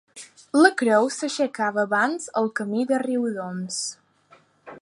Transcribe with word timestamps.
La 0.61 0.71
creu 0.81 1.09
s'aixecava 1.15 1.81
abans 1.83 2.27
al 2.43 2.51
camí 2.61 2.89
de 2.93 3.03
Riudoms. 3.07 3.83